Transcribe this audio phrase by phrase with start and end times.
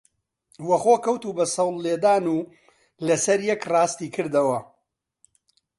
[0.67, 2.37] وە خۆ کەوت و بە سەوڵ لێدان و
[3.07, 4.59] لەسەر یەک ڕاستی کردەوە